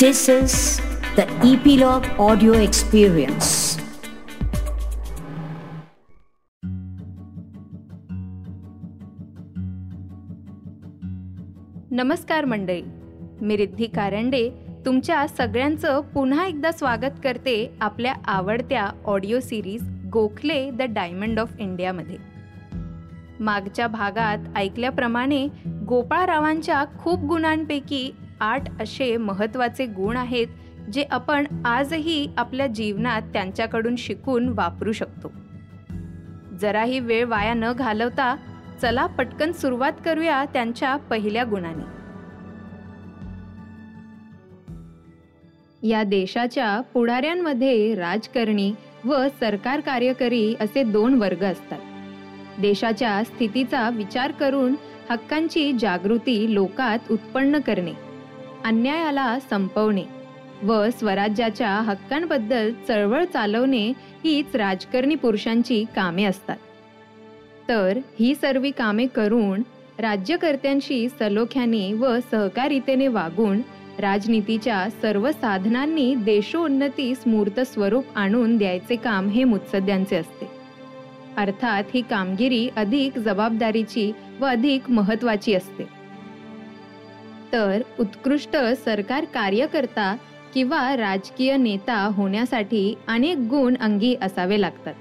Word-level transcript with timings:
This 0.00 0.30
is 0.30 0.80
the 1.16 1.24
Epilogue 1.42 2.06
Audio 2.18 2.52
Experience. 2.58 3.48
नमस्कार 11.90 12.44
मंडळी 12.44 12.82
मी 13.42 13.56
रिद्धी 13.56 13.86
कारंडे 13.86 14.48
तुमच्या 14.86 15.26
सगळ्यांचं 15.28 16.00
पुन्हा 16.14 16.46
एकदा 16.46 16.72
स्वागत 16.72 17.20
करते 17.24 17.56
आपल्या 17.80 18.14
आवडत्या 18.26 18.88
audio 19.04 19.40
series 19.40 19.82
Gokhale 20.12 20.70
the 20.70 20.90
diamond 20.90 21.40
of 21.40 21.50
इंडियामध्ये 21.58 22.16
मागच्या 23.40 23.86
भागात 23.88 24.38
ऐकल्याप्रमाणे 24.56 25.46
गोपाळरावांच्या 25.88 26.84
खूप 26.98 27.24
गुणांपैकी 27.24 28.10
आठ 28.40 28.82
असे 28.82 29.16
महत्त्वाचे 29.16 29.86
गुण 29.86 30.16
आहेत 30.16 30.46
जे 30.92 31.04
आपण 31.10 31.46
आजही 31.64 32.28
आपल्या 32.36 32.66
जीवनात 32.66 33.22
त्यांच्याकडून 33.22 33.96
शिकून 33.96 34.48
वापरू 34.48 34.92
शकतो. 34.92 35.32
जराही 36.60 37.00
वेळ 37.00 37.24
वाया 37.24 37.54
न 37.54 37.72
घालवता 37.72 38.36
चला 38.82 39.06
पटकन 39.06 39.52
सुरुवात 39.52 39.92
करूया 40.04 40.44
त्यांच्या 40.44 40.96
पहिल्या 40.96 41.44
गुणाने. 41.44 42.00
या 45.88 46.02
देशाच्या 46.02 46.80
पुढाऱ्यांमध्ये 46.80 47.94
राजकारणी 47.94 48.72
व 49.04 49.28
सरकार 49.40 49.80
कार्यकरी 49.80 50.54
असे 50.60 50.82
दोन 50.82 51.14
वर्ग 51.14 51.44
असतात. 51.44 51.78
देशाच्या 52.60 53.24
स्थितीचा 53.24 53.90
विचार 53.90 54.32
करून 54.32 54.74
हक्कांची 55.10 55.72
जागृती 55.72 56.54
लोकात 56.54 56.98
उत्पन्न 57.10 57.58
करणे. 57.58 58.09
अन्यायाला 58.64 59.38
संपवणे 59.50 60.02
व 60.62 60.90
स्वराज्याच्या 60.90 61.68
हक्कांबद्दल 61.68 62.72
चळवळ 62.88 63.24
चालवणे 63.24 63.92
हीच 64.24 64.56
राजकारणी 64.56 65.14
पुरुषांची 65.14 65.84
कामे 65.96 66.24
असतात. 66.24 66.56
तर 67.68 67.98
ही 68.20 68.34
सर्व 68.34 68.66
कामे 68.78 69.06
करून 69.06 69.62
राज्यकर्त्यांशी 69.98 71.08
सलोख्याने 71.08 71.92
व 71.92 72.18
सहकारितेने 72.30 73.08
वागून 73.08 73.60
राजनीतीच्या 73.98 74.88
सर्व 75.02 75.30
साधनांनी 75.30 76.14
देशोन्नती 76.14 77.12
मूर्त 77.26 77.60
स्वरूप 77.60 78.04
आणून 78.14 78.56
द्यायचे 78.56 78.96
काम 78.96 79.28
हे 79.28 79.44
मुत्सद्यांचे 79.44 80.16
असते. 80.16 80.50
अर्थात 81.36 81.84
ही 81.94 82.00
कामगिरी 82.00 82.68
अधिक 82.76 83.18
जबाबदारीची 83.18 84.12
व 84.40 84.46
अधिक 84.46 84.90
महत्वाची 84.90 85.54
असते. 85.54 85.99
तर 87.52 87.82
उत्कृष्ट 88.00 88.56
सरकार 88.84 89.24
कार्यकर्ता 89.24 90.16
किंवा 90.54 90.96
राजकीय 90.96 91.56
नेता 91.56 92.10
होण्यासाठी 92.14 92.94
अनेक 93.08 93.36
गुण 93.36 93.74
अंगी 93.80 94.16
असावे 94.22 94.60
लागतात. 94.60 94.94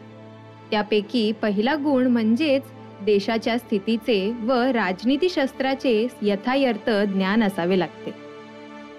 त्यापैकी 0.72 1.32
पहिला 1.32 1.76
गुण 1.76 2.08
म्हणजेच 2.08 2.62
देशाच्या 3.06 3.58
स्थितीचे 3.58 4.34
व 4.42 4.52
राजनीतीशास्त्राचे 4.54 6.08
यथायर्थ 6.22 6.90
ज्ञान 6.90 7.44
असावे 7.44 7.80
लागते. 7.80 8.14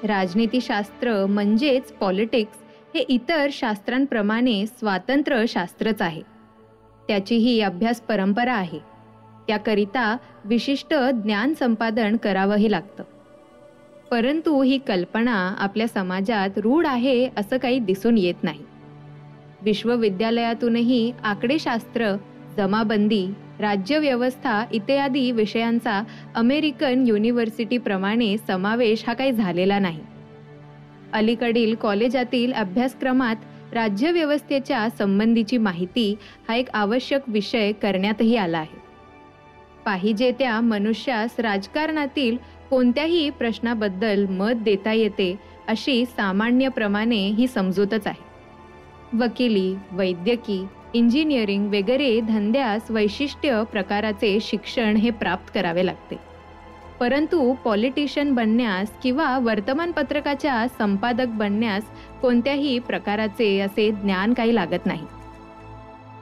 राजनीतीशास्त्र 0.06 1.26
म्हणजेच 1.26 1.92
पॉलिटिक्स 1.92 2.58
हे 2.94 3.00
इतर 3.00 3.48
शास्त्रांप्रमाणे 3.52 4.66
स्वातंत्र्य 4.66 5.46
शास्त्रच 5.46 6.02
आहे. 6.02 6.22
त्याची 7.08 7.36
ही 7.36 7.60
अभ्यास 7.60 8.00
परंपरा 8.00 8.54
आहे. 8.54 8.78
त्याकरिता 9.46 10.16
विशिष्ट 10.44 10.94
ज्ञान 10.94 11.54
संपादन 11.54 12.16
करावंही 12.16 12.70
लागतं. 12.70 13.02
परंतु 14.10 14.62
ही 14.62 14.78
कल्पना 14.78 15.56
आपल्या 15.58 15.88
समाजात 15.88 16.50
रूढ 16.56 16.86
आहे 16.86 17.28
असं 17.36 17.58
काही 17.58 17.78
दिसून 17.78 18.18
येत 18.18 18.34
नाही. 18.42 18.58
विश्वविद्यालयातूनही 19.62 21.12
आकडेशास्त्र 21.24 22.16
जमाबंदी 22.56 23.26
राज्यव्यवस्था 23.60 24.64
इत्यादी 24.72 25.30
विषयांचा 25.30 26.02
अमेरिकन 26.34 27.04
युनिव्हर्सिटीप्रमाणे 27.06 28.36
समावेश 28.46 29.04
हा 29.06 29.14
काही 29.14 29.32
झालेला 29.32 29.78
नाही. 29.78 30.00
अलीकडील 31.12 31.74
कॉलेजातील 31.74 32.52
अभ्यासक्रमात 32.52 33.36
राज्यव्यवस्थेच्या 33.72 34.88
संबंधीची 34.90 35.58
माहिती 35.58 36.16
हा 36.48 36.54
एक 36.54 36.66
आवश्यक 36.74 37.20
विषय 37.26 37.72
करण्यातही 37.72 38.36
आला 38.36 38.58
आहे. 38.58 38.78
पाहिजे 39.84 40.32
त्या 40.38 40.60
मनुष्यास 40.60 41.40
राजकारणातील 41.40 42.59
कोणत्याही 42.70 43.30
प्रश्नाबद्दल 43.30 44.26
मत 44.26 44.52
देता 44.52 44.92
येते 44.92 45.36
अशी 45.68 46.04
सामान्यप्रमाणे 46.04 47.26
ही 47.26 47.46
समजूतच 47.46 48.06
आहे. 48.06 48.30
वकिली 49.18 49.76
वैद्यकी 49.92 50.66
इंजिनिअरिंग 50.94 51.66
वगैरे 51.66 52.20
धंद्यास 52.20 52.90
वैशिष्ट्य 52.90 53.62
प्रकाराचे 53.72 54.38
शिक्षण 54.40 54.96
हे 54.96 55.10
प्राप्त 55.10 55.54
करावे 55.54 55.86
लागते. 55.86 56.16
परंतु 57.00 57.54
पॉलिटिशियन 57.64 58.34
बनण्यास 58.34 58.90
किंवा 59.02 59.38
वर्तमानपत्रकाच्या 59.38 60.66
संपादक 60.78 61.26
बनण्यास 61.26 61.82
कोणत्याही 62.22 62.78
प्रकाराचे 62.78 63.60
असे 63.60 63.90
ज्ञान 63.90 64.34
काही 64.34 64.54
लागत 64.54 64.86
नाही. 64.86 65.06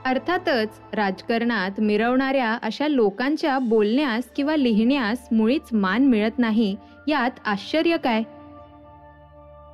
अर्थातच 0.09 0.81
राजकारणात 0.95 1.81
मिरवणाऱ्या 1.81 2.59
अशा 2.63 2.89
लोकांच्या 2.89 3.59
बोलण्यास 3.59 4.29
किंवा 4.37 4.57
लिहिण्यास 4.57 5.29
मुळीच 5.33 5.73
मान 5.73 6.07
मिळत 6.07 6.39
नाही. 6.39 6.77
यात 7.09 7.31
आश्चर्य 7.45 7.97
काय? 7.97 8.23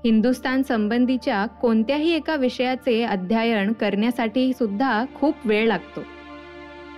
हिंदुस्तान 0.04 0.62
संबंधीच्या 0.62 1.46
कोणत्याही 1.46 2.10
एका 2.12 2.36
विषयाचे 2.36 3.02
अध्ययन 3.02 3.72
करण्यासाठी 3.72 4.52
सुद्धा 4.52 5.04
खूप 5.14 5.34
वेळ 5.44 5.66
लागतो. 5.66 6.02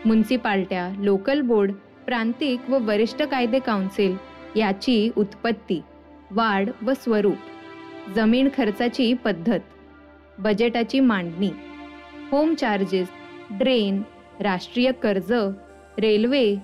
म्युन्सिपाल्ट्या 0.04 0.88
लोकल 0.98 1.41
बोर्ड 1.41 1.72
प्रांतिक 2.06 2.70
व 2.70 2.78
वरिष्ठ 2.80 3.22
कायदे 3.22 3.58
काउन्सिल 3.58 4.16
याची 4.56 5.10
उत्पत्ती 5.16 5.80
वाढ 6.30 6.70
व 6.82 6.92
स्वरूप 6.92 8.10
जमीन 8.16 8.48
खर्चाची 8.56 9.14
पद्धत 9.14 9.60
बजेटाची 10.38 11.00
मांडणी 11.00 11.50
होम 12.30 12.54
चार्जेस 12.54 13.08
ड्रेन 13.51 14.03
राष्ट्रीय 14.41 14.93
कर्ज 14.93 15.33
रेल्वे 15.99 16.57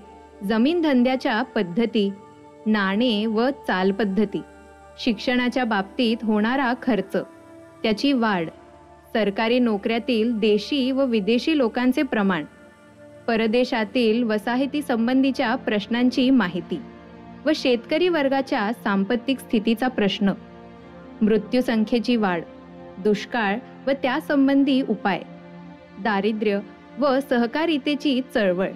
जमीन 0.44 0.82
धंद्याच्या 0.82 1.43
पद्धती 1.43 2.10
नाणे 2.66 3.26
व 3.26 3.48
चालपद्धती 3.50 4.41
शिक्षणाच्या 4.98 5.65
बाबतीत 5.65 6.16
होणारा 6.22 6.72
खर्च. 6.82 7.16
त्याची 7.82 8.12
वाढ. 8.12 8.48
सरकारी 9.12 9.59
नोकऱ्यातील 9.59 10.38
देशी 10.38 10.91
व 10.91 11.04
विदेशी 11.04 11.59
लोकांचे 11.59 12.03
प्रमाण. 12.03 12.44
परदेशातील 13.26 14.22
वसाहती 14.22 14.82
संबंधीच्या 14.82 15.54
प्रश्नांची 15.54 16.31
माहिती 16.31 16.78
व 17.47 17.50
शेतकरी 17.54 18.09
वर्गाच्या 18.09 18.72
सांपत्तिक 18.72 19.38
स्थितीचा 19.38 19.88
प्रश्न. 19.88 20.32
मृत्यूसंख्येची 21.22 22.16
वाढ 22.16 22.43
दुष्काळ 22.99 23.59
व 23.87 23.91
त्यासंबंधी 23.91 24.82
उपाय. 24.88 25.22
दारिद्र्य 26.00 26.59
व 26.98 27.19
सहकारितेची 27.28 28.20
चळवळ. 28.34 28.69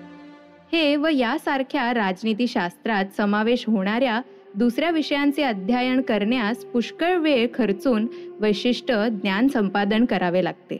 हे 0.72 0.96
व 0.96 1.08
यासारख्या 1.12 1.94
राजनीतीशास्त्रात 1.94 3.04
समावेश 3.16 3.64
होणाऱ्या 3.66 4.20
दुसऱ्या 4.54 4.90
विषयांचे 4.90 5.42
अध्ययन 5.42 6.00
करण्यास 6.00 6.56
पुष्कळ 6.56 7.16
वेळ 7.16 7.46
खर्चून 7.54 8.06
वैशिष्ट्य 8.40 9.08
ज्ञान 9.10 9.48
संपादन 9.48 10.04
करावे 10.04 10.44
लागते. 10.44 10.76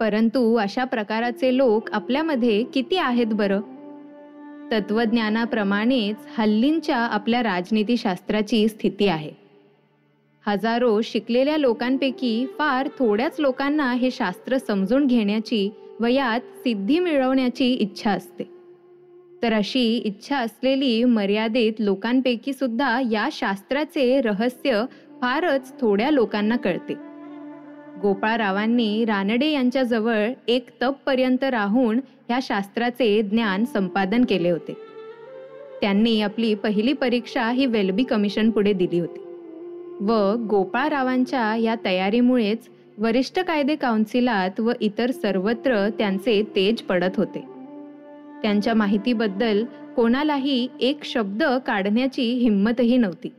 परंतु 0.00 0.54
अशा 0.54 0.84
प्रकाराचे 0.84 1.56
लोक 1.56 1.90
आपल्यामध्ये 1.92 2.64
किती 2.64 2.96
आहेत 2.96 3.26
बरं? 3.26 3.60
तत्वज्ञानाप्रमाणेच 4.72 6.16
हल्लींच्या 6.38 6.96
आपल्या 6.96 7.42
राजनीतीशास्त्राची 7.42 8.68
स्थिती 8.68 9.06
आहे. 9.06 9.30
हजारो 10.46 11.00
शिकलेल्या 11.00 11.56
लोकांपैकी 11.56 12.46
फार 12.58 12.88
थोड्याच 12.98 13.36
लोकांना 13.38 13.92
हे 13.92 14.10
शास्त्र 14.10 14.56
समजून 14.56 15.06
घेण्याची 15.06 15.70
वयात 16.00 16.40
सिद्धी 16.40 16.98
मिळवण्याची 16.98 17.72
इच्छा 17.72 18.10
असते. 18.10 18.44
तर 19.42 19.52
अशी 19.52 19.96
इच्छा 19.96 20.36
असलेली 20.36 21.04
मर्यादित 21.04 21.72
लोकांपैकी 21.78 22.52
सुद्धा 22.52 23.00
या 23.10 23.28
शास्त्राचे 23.32 24.20
रहस्य 24.20 24.84
फारच 25.20 25.80
थोड्या 25.80 26.10
लोकांना 26.10 26.56
कळते. 26.56 26.94
गोपाळरावांनी 28.02 29.04
रानडे 29.04 29.46
यांच्याजवळ 29.46 30.28
एक 30.48 30.66
तप 30.82 30.94
पर्यंत 31.06 31.44
राहून 31.44 32.00
ह्या 32.28 32.38
शास्त्राचे 32.42 33.22
ज्ञान 33.22 33.64
संपादन 33.64 34.24
केले 34.24 34.50
होते. 34.50 34.76
त्यांनी 35.80 36.20
आपली 36.20 36.54
पहिली 36.54 36.92
परीक्षा 36.92 37.50
ही 37.50 37.66
वेल्बी 37.66 38.02
कमिशन 38.02 38.50
पुढे 38.50 38.72
दिली 38.72 39.00
होती. 39.00 39.20
व 40.00 40.34
गोपाळरावांच्या 40.50 41.56
या 41.56 41.74
तयारीमुळेच 41.84 42.68
वरिष्ठ 43.00 43.38
कायदे 43.38 43.74
काउन्सिलात 43.74 44.60
व 44.60 44.72
इतर 44.80 45.10
सर्वत्र 45.10 45.88
त्यांचे 45.88 46.42
तेज 46.56 46.82
पडत 46.82 47.16
होते. 47.16 47.40
त्यांच्या 48.42 48.74
माहितीबद्दल 48.74 49.64
कोणालाही 49.96 50.68
एक 50.80 51.04
शब्द 51.04 51.42
काढण्याची 51.66 52.22
हिंमतही 52.22 52.96
नव्हती. 52.96 53.32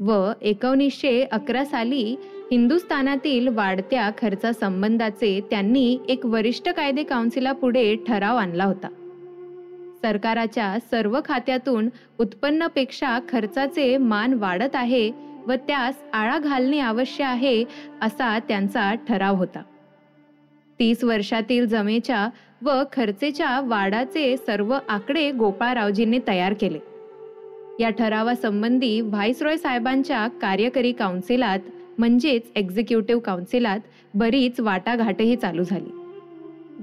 व 0.00 0.32
एकोणीसशे 0.42 1.22
अकरा 1.32 1.64
साली 1.64 2.16
हिंदुस्थानातील 2.50 3.48
वाढत्या 3.48 4.10
खर्चासंबंधाचे 4.18 5.40
त्यांनी 5.50 5.98
एक 6.08 6.26
वरिष्ठ 6.26 6.68
कायदे 6.68 7.02
काउन्सिलापुढे 7.02 7.96
ठराव 8.08 8.36
आणला 8.36 8.64
होता. 8.64 8.88
सरकाराच्या 10.02 10.78
सर्व 10.90 11.20
खात्यातून 11.24 11.88
उत्पन्नापेक्षा 12.20 13.18
खर्चाचे 13.28 13.96
मान 13.96 14.34
वाढत 14.34 14.76
आहे 14.76 15.29
व 15.48 15.54
त्यास 15.54 15.94
आळा 16.12 16.38
घालणे 16.38 16.78
आवश्यक 16.78 17.26
आहे 17.26 17.64
असा 18.02 18.38
त्यांचा 18.38 18.94
ठराव 19.08 19.36
होता. 19.36 19.62
तीस 20.78 21.04
वर्षातील 21.04 21.66
जमेच्या 21.66 22.28
व 22.62 22.82
खर्चेच्या 22.92 23.60
वाढाचे 23.60 24.36
सर्व 24.36 24.76
आकडे 24.88 25.30
गोपाळरावजींनी 25.30 26.18
तयार 26.28 26.52
केले. 26.52 26.78
या 27.80 27.90
ठरावासंबंधी 27.90 29.00
व्हाईसरॉय 29.00 29.56
साहेबांच्या 29.56 30.26
कार्यकारी 30.28 30.92
काउन्सिलात 30.92 31.58
म्हणजेच 31.98 32.42
एक्झिक्युटिव्ह 32.56 33.20
काउन्सिलात 33.20 33.80
बरीच 34.14 34.60
वाटाघाटही 34.60 35.36
चालू 35.36 35.62
झाली. 35.62 35.90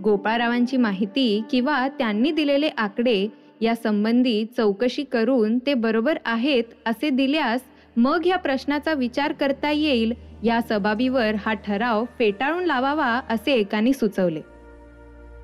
गोपाळरावांची 0.03 0.77
माहिती 0.77 1.43
किंवा 1.51 1.87
त्यांनी 1.87 2.31
दिलेले 2.31 2.69
आकडे 2.77 3.27
या 3.61 3.75
संबंधी 3.75 4.45
चौकशी 4.57 5.03
करून 5.03 5.57
ते 5.57 5.73
बरोबर 5.73 6.17
आहेत 6.25 6.63
असे 6.85 7.09
दिल्यास 7.09 7.61
मग 7.97 8.25
या 8.25 8.37
प्रश्नाचा 8.37 8.93
विचार 8.93 9.31
करता 9.31 9.71
येईल 9.71 10.13
या 10.43 10.61
सबाबीवर 10.61 11.35
हा 11.45 11.53
ठराव 11.53 12.05
फेटाळून 12.19 12.63
लावावा 12.63 13.21
असे 13.29 13.53
एकाने 13.53 13.93
सुचवले. 13.93 14.41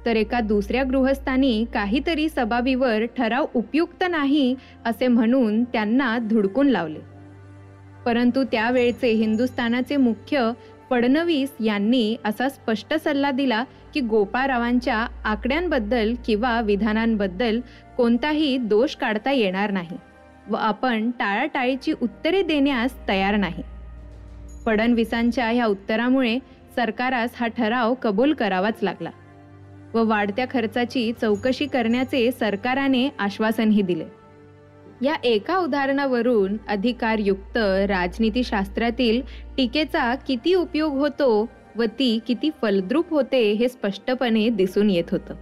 तर 0.06 0.16
एका 0.16 0.40
दुसऱ्या 0.40 0.84
गृहस्थांनी 0.84 1.66
काहीतरी 1.74 2.30
सबाबीवर 2.30 3.06
ठराव 3.06 3.46
उपयुक्त 3.54 4.04
नाही 4.10 4.56
असे 4.86 5.08
म्हणून 5.08 5.64
त्यांना 5.64 6.18
धुडकून 6.18 6.68
लावले. 6.68 7.00
परंतु 8.06 8.44
त्यावेळचे 8.44 9.08
हिंदुस्थानाचे 9.08 9.98
मुख्य 9.98 10.52
फडणवीस 10.90 11.52
यांनी 11.60 12.16
असा 12.26 12.50
स्पष्ट 12.50 12.94
सल्ला 12.94 13.32
दिला 13.32 13.64
की 13.94 14.00
गोपाळरावांच्या 14.00 15.08
आकड्यांबद्दल 15.24 16.14
किंवा 16.26 16.62
विधानांबद्दल 16.62 17.60
कोणताही 17.98 18.58
दोष 18.58 18.96
काढता 18.96 19.32
येणार 19.32 19.72
नाही. 19.72 19.98
व 20.50 20.56
आपण 20.56 21.10
टाळाटाळीची 21.12 21.94
उत्तरे 22.02 22.42
देण्यास 22.42 22.96
तयार 23.08 23.36
नाही. 23.36 23.64
फडणवीसांच्या 24.66 25.50
ह्या 25.50 25.66
उत्तरामुळे 25.66 26.38
सरकारास 26.76 27.30
हा 27.36 27.48
ठराव 27.48 27.94
कबूल 27.94 28.34
करावाच 28.34 28.80
लागला 28.82 29.10
व 29.94 30.04
वाढत्या 30.04 30.46
खर्चाची 30.52 31.12
चौकशी 31.22 31.66
करण्याचे 31.66 32.32
सरकाराने 32.32 33.08
आश्वासनही 33.20 33.82
दिले. 33.82 34.06
या 35.02 35.16
एका 35.24 35.58
उदाहरणावरून 35.58 36.58
अधिकारयुक्त 36.68 37.58
राजनीतीशास्त्रातील 37.90 39.22
टीकेचा 39.58 40.16
किती 40.16 40.54
उपयोग 40.54 40.98
होतो 40.98 41.50
व 41.76 41.84
ती 42.00 42.20
किती 42.28 42.50
फलद्रूप 42.62 43.10
होते 43.10 43.52
हे 43.52 43.70
स्पष्टपणे 43.70 44.50
दिसून 44.50 44.90
येत 44.90 45.12
होतं. 45.12 45.36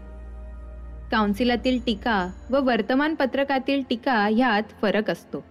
काउन्सिलातील 1.12 1.80
टीका 1.86 2.32
व 2.50 2.60
वर्तमानपत्रकातील 2.62 3.82
टीका 3.90 4.14
ह्यात 4.14 4.64
फरक 4.82 5.10
असतो. 5.10 5.44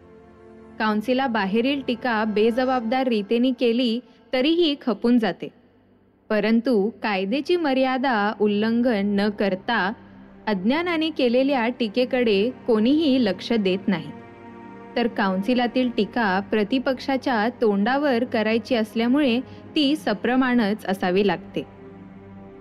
काउन्सिला 0.79 1.27
बाहेरील 1.27 1.83
टीका 1.87 2.25
बेजबाबदार 2.25 3.07
रीतीने 3.07 3.51
केली 3.51 4.01
तरीही 4.33 4.77
खपून 4.87 5.19
जाते. 5.19 5.49
परंतु 6.31 6.91
कायद्याची 7.03 7.57
मर्यादा 7.57 8.33
उल्लंघन 8.41 9.17
न 9.21 9.31
करता 9.31 9.93
अज्ञानाने 10.47 11.11
केलेल्या 11.11 11.69
टीकेकडे 11.69 12.51
कोणीही 12.67 13.25
लक्ष 13.25 13.53
देत 13.53 13.89
नाही. 13.89 14.11
तर 14.97 15.07
काउन्सिलातील 15.07 15.91
टीका 15.97 16.41
प्रतिपक्षाच्या 16.41 17.49
तोंडावर 17.61 18.25
करायची 18.25 18.75
असल्यामुळे 18.75 19.41
ती 19.77 19.97
सप्रमाणच 19.97 20.87
असावी 20.87 21.27
लागते. 21.27 21.80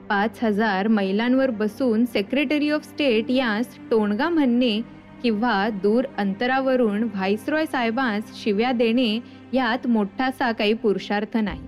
पाच 0.10 0.40
हजार 0.44 0.88
महिलांवर 0.88 1.50
बसून 1.50 2.06
सेक्रेटरी 2.06 2.70
ऑफ 2.70 2.84
स्टेट 2.84 3.30
यास 3.32 3.78
टोणगा 3.92 4.30
म्हणणे 4.30 4.82
किंवा 5.24 5.70
दूर 5.84 6.06
अंतरावरून 6.18 7.04
व्हाईसरॉय 7.04 7.66
साहेबांस 7.66 8.24
शिव्या 8.44 8.72
देणे 8.72 9.20
यात 9.54 9.88
मोठासा 9.88 10.52
काही 10.52 10.74
पुरुषार्थ 10.74 11.38
नाही. 11.38 11.62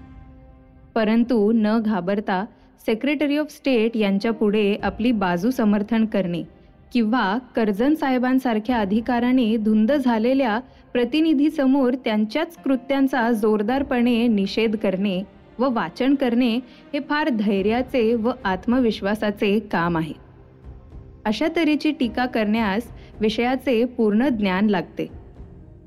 परंतु 0.95 1.51
न 1.55 1.77
घाबरता 1.79 2.45
सेक्रेटरी 2.85 3.37
ऑफ 3.37 3.51
स्टेट 3.51 3.97
यांच्या 3.97 4.31
पुढे 4.31 4.75
आपली 4.83 5.11
बाजू 5.11 5.49
समर्थन 5.49 6.05
करणे 6.05 6.43
किंवा 6.93 7.37
कर्जन 7.55 7.93
साहेबांसारख्या 7.95 8.77
अधिकाराने 8.77 9.57
धुंद 9.57 9.91
झालेल्या 9.91 10.59
प्रतिनिधीसमोर 10.93 11.93
त्यांच्याच 11.93 12.57
कृत्यांचा 12.57 13.31
जोरदारपणे 13.31 14.27
निषेध 14.27 14.75
करणे 14.75 15.21
व 15.61 15.69
वाचन 15.69 16.15
करणे 16.15 16.55
हे 16.93 16.99
फार 16.99 17.29
धैर्याचे 17.29 18.13
व 18.13 18.31
आत्मविश्वासाचे 18.43 19.59
काम 19.59 19.97
आहे. 19.97 20.13
अशा 21.25 21.47
तऱ्हेची 21.55 21.91
टीका 21.91 22.25
करण्यास 22.25 22.83
विषयाचे 23.19 23.85
पूर्ण 23.85 24.27
ज्ञान 24.27 24.67
लागते. 24.67 25.07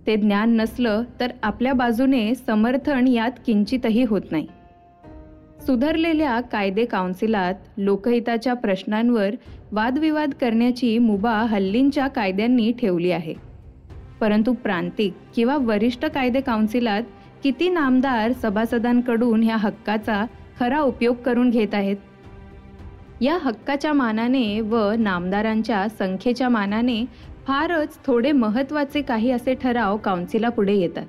ते 0.06 0.17
ज्ञान 0.17 0.56
नसलं 0.56 1.03
तर 1.21 1.31
आपल्या 1.43 1.73
बाजूने 1.73 2.35
समर्थन 2.35 3.09
यात 3.09 3.31
किंचितही 3.47 4.05
होत 4.05 4.21
नाही. 4.31 4.47
सुधारलेल्या 5.67 6.41
कायदे 6.41 6.85
काउन्सिलात 6.85 7.55
लोकहिताच्या 7.79 8.55
प्रश्नांवर 8.55 9.31
वादविवाद 9.73 10.31
करण्याची 10.41 10.99
मुभा 10.99 11.35
हल्लींच्या 11.35 12.06
कायद्यांनी 12.06 12.73
ठेवली 12.73 13.11
आहे. 13.11 13.35
परंतु 14.20 14.53
प्रांतिक 14.53 15.12
किंवा 15.35 15.56
वरिष्ठ 15.56 16.05
कायदे 16.05 16.41
काउन्सिलात 16.41 17.03
किती 17.44 17.69
नामदार 17.69 18.32
सभासदांकडून 18.32 19.43
ह्या 19.43 19.56
हक्काचा 19.56 20.25
खरा 20.61 20.81
उपयोग 20.81 21.17
करून 21.17 21.50
घेत 21.50 21.75
आहेत? 21.75 21.96
या 23.20 23.38
हक्काच्या 23.43 23.93
मानाने 23.93 24.61
व 24.61 24.93
नामदारांच्या 24.99 25.88
संख्येच्या 25.88 26.49
मानाने 26.49 27.05
फारच 27.46 27.99
थोडे 28.06 28.32
महत्त्वाचे 28.32 29.02
काही 29.02 29.31
असे 29.31 29.55
ठराव 29.55 29.96
काउन्सिलापुढे 29.96 30.75
येतात. 30.75 31.06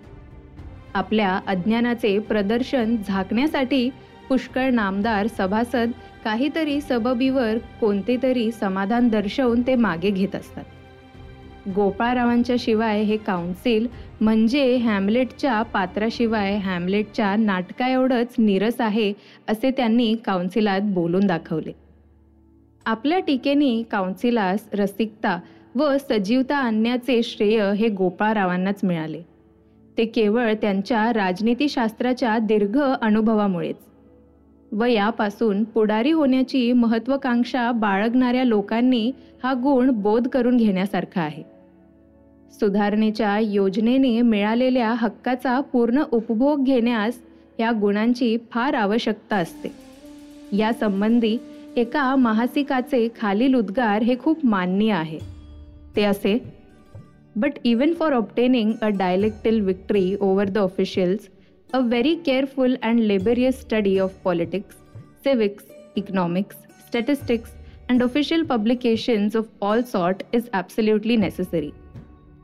आपल्या 0.94 1.40
अज्ञानाचे 1.48 2.20
प्रदर्शन 2.20 2.96
झाकण्यासाठी 3.08 3.90
पुष्कळ 4.30 4.70
नामदार 4.70 5.28
सभासद 5.28 5.92
काहीतरी 6.24 6.82
सबबीवर 6.82 7.58
कोणते 7.58 8.18
तरी 8.24 8.52
समाधान 8.52 9.08
दर्शवून 9.08 9.62
ते 9.62 9.76
मागे 9.76 10.10
घेत 10.10 10.36
असतात. 10.36 10.64
गोपाळरावांच्या 11.74 12.56
शिवाय 12.60 13.02
हे 13.02 13.18
काउन्सिल 13.18 13.88
म्हणजे 14.22 14.76
हॅमलेटच्या 14.76 15.62
पात्राशिवाय 15.62 16.58
हॅमलेटच्या 16.58 17.36
नाटकाएवढंच 17.36 18.36
नीरस 18.38 18.39
निरस 18.39 18.82
आहे 18.82 19.13
असे 19.48 19.72
त्यांनी 19.72 20.16
काउन्सिलात 20.25 20.82
बोलून 20.82 21.28
दाखवले. 21.28 21.72
आपल्या 22.86 23.20
टीकेने 23.20 23.84
काउन्सिलास 23.84 24.70
रसिकता 24.74 25.39
व 25.75 25.98
सजीवता 25.98 26.58
आणण्याचे 26.58 27.24
श्रेय 27.24 27.72
हे 27.72 27.89
गोपाळरावांनाच 27.89 28.80
मिळाले. 28.84 29.22
ते 29.98 30.06
केवळ 30.06 30.54
त्यांच्या 30.54 31.13
राजनीतीशास्त्राच्या 31.13 32.39
दीर्घ 32.39 32.80
अनुभवामुळेच. 33.01 33.75
व 34.72 34.86
यापासून 34.86 35.63
पुढारी 35.63 36.12
होण्याची 36.12 36.74
महत्त्वाकांक्षा 36.74 37.72
बाळगणाऱ्या 37.72 38.44
लोकांनी 38.44 39.12
हा 39.44 39.54
गुण 39.54 39.89
बोध 39.89 40.28
करून 40.28 40.58
घेण्यासारखा 40.58 41.22
आहे. 41.22 41.55
सुधारणेच्या 42.54 43.38
योजनेने 43.40 44.22
मिळालेल्या 44.22 44.94
हक्काचा 45.00 45.60
पूर्ण 45.72 46.04
उपभोग 46.12 46.64
घेण्यास 46.64 47.20
या 47.60 47.72
गुणांची 47.82 48.36
फार 48.52 48.74
आवश्यकता 48.74 49.36
असते. 49.36 49.72
यासंबंधी 50.58 51.38
एका 51.78 52.16
महासिकाचे 52.16 53.08
खालील 53.20 53.56
उद्गार 53.56 54.02
हे 54.04 54.16
खूप 54.20 54.46
मान्य 54.46 54.92
आहे. 54.94 55.20
ते 55.96 56.04
असे 56.04 56.38
but 57.36 57.54
even 57.66 57.94
for 58.00 58.14
obtaining 58.14 58.72
a 58.82 58.88
dialectical 58.98 59.60
victory 59.62 60.16
over 60.22 60.50
the 60.50 60.58
officials 60.58 61.28
a 61.70 61.80
very 61.80 62.16
careful 62.25 62.75
and 62.84 63.00
laborious 63.00 63.62
study 63.62 63.98
of 64.00 64.22
politics 64.24 64.75
civics 65.24 65.64
economics 65.96 66.56
statistics 66.88 67.52
and 67.90 68.04
official 68.04 68.44
publications 68.46 69.36
of 69.36 69.64
all 69.64 69.82
sort 69.92 70.24
is 70.34 70.50
absolutely 70.54 71.16
necessary 71.18 71.70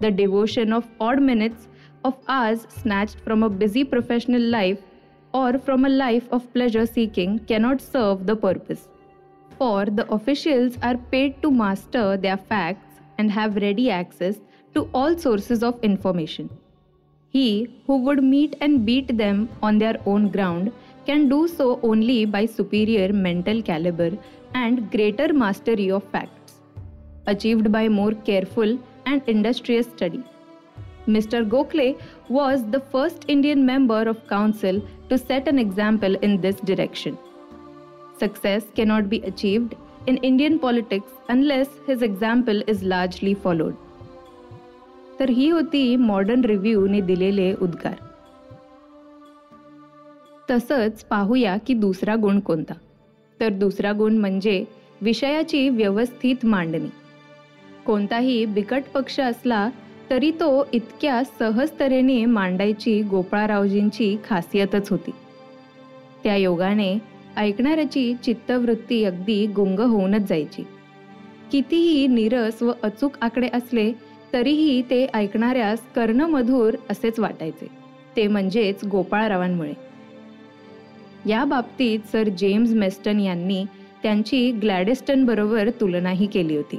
The 0.02 0.12
devotion 0.12 0.74
of 0.74 0.88
odd 1.00 1.22
minutes 1.22 1.68
of 2.04 2.16
hours 2.28 2.66
snatched 2.70 3.20
from 3.20 3.44
a 3.44 3.50
busy 3.50 3.84
professional 3.84 4.42
life 4.42 4.80
or 5.34 5.60
from 5.60 5.86
a 5.86 5.90
life 5.90 6.28
of 6.32 6.52
pleasure 6.54 6.86
seeking 6.86 7.38
cannot 7.46 7.82
serve 7.82 8.26
the 8.26 8.36
purpose. 8.36 8.88
For 9.60 9.86
the 9.86 10.12
officials 10.12 10.78
are 10.82 10.98
paid 10.98 11.42
to 11.44 11.52
master 11.52 12.18
their 12.18 12.38
facts 12.38 13.00
and 13.20 13.32
have 13.32 13.58
ready 13.58 13.92
access 13.92 14.40
to 14.74 14.90
all 14.94 15.18
sources 15.18 15.62
of 15.62 15.80
information. 15.84 16.50
He 17.30 17.70
who 17.86 17.98
would 17.98 18.24
meet 18.24 18.56
and 18.60 18.86
beat 18.86 19.16
them 19.18 19.50
on 19.62 19.78
their 19.78 19.98
own 20.06 20.30
ground 20.30 20.72
can 21.06 21.30
do 21.30 21.48
so 21.48 21.80
only 21.84 22.26
by 22.26 22.46
superior 22.46 23.14
mental 23.14 23.62
caliber 23.62 24.12
and 24.56 24.90
greater 24.92 25.32
mastery 25.32 25.92
of 25.92 26.04
facts, 26.06 26.62
achieved 27.28 27.72
by 27.72 27.88
more 27.88 28.14
careful 28.14 28.80
and 29.06 29.22
industrious 29.28 29.88
study. 29.88 30.24
Mr. 31.08 31.48
Gokhale 31.48 32.00
was 32.30 32.64
the 32.70 32.80
first 32.80 33.26
Indian 33.28 33.66
member 33.66 34.02
of 34.04 34.28
council 34.28 34.82
to 35.10 35.18
set 35.18 35.48
an 35.48 35.58
example 35.58 36.16
in 36.22 36.40
this 36.42 36.58
direction. 36.58 37.18
Success 38.20 38.66
cannot 38.76 39.10
be 39.10 39.22
achieved 39.22 39.76
in 40.08 40.18
Indian 40.18 40.60
politics 40.60 41.12
unless 41.30 41.68
his 41.88 42.02
example 42.02 42.62
is 42.68 42.84
largely 42.84 43.34
followed. 43.34 43.76
तर 45.20 45.30
ही 45.30 45.48
होती 45.50 45.96
modern 45.98 46.44
रिव्ह्यूने 46.46 47.02
दिलेले 47.02 47.54
उद्गार 47.62 48.00
तसंच 50.50 51.04
पाहूया 51.10 51.58
की 51.58 51.74
दुसरा 51.74 52.16
गुण 52.16 52.40
कोणता 52.40 52.74
तर 53.40 53.50
दुसरा 53.50 53.92
गुण 53.92 54.18
म्हणजे 54.18 54.64
विषयाची 55.02 55.70
व्यवस्थित 55.70 56.46
मांडणी 56.46 56.90
कोणताही 57.92 58.46
बिकट 58.46 58.84
पक्ष 58.94 59.20
असला 59.20 59.70
तरी 60.10 60.32
तो 60.32 60.68
इतक्या 60.74 61.24
सहज 61.40 61.70
तऱ्हेने 61.80 62.26
मांडायची 62.26 63.02
गोपाळरावजींची 63.02 64.18
खासियतच 64.26 64.90
होती. 64.90 65.12
त्या 66.24 66.36
योगाने 66.36 66.98
ऐकणाऱ्याची 67.38 68.14
चित्तवृत्ती 68.24 69.04
अगदी 69.04 69.48
गुंग 69.48 69.80
होऊनच 69.80 70.30
जायची. 70.30 70.64
कितीही 71.52 72.08
नीरस 72.08 72.62
व 72.64 72.72
अचूक 72.84 73.12
आकडे 73.22 73.50
असले 73.54 73.92
तरीही 74.34 74.82
ते 74.82 75.08
ऐकणाऱ्यास 75.14 75.80
कर्णमधूर 75.96 76.76
असेच 76.90 77.20
वाटायचे. 77.20 77.68
ते 78.16 78.28
म्हणजेच 78.28 78.86
गोपाळरावांमुळे. 78.86 79.74
या 81.30 81.44
बाबतीत 81.44 82.00
सर 82.12 82.24
जेम्स 82.24 82.72
मेस्टन 82.72 83.20
यांनी 83.20 83.66
त्यांची 84.04 84.52
ग्लॅडेस्टन 84.52 85.26
बरोबर 85.26 85.70
तुलनाही 85.70 86.26
केली 86.26 86.56
होती. 86.56 86.78